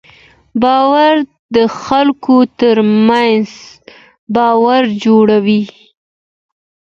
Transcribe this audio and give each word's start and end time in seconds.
باور 0.63 1.13
د 1.55 1.57
خلکو 1.83 2.37
تر 2.59 2.77
منځ 3.07 3.47
باور 4.35 4.83
جوړوي. 5.03 5.61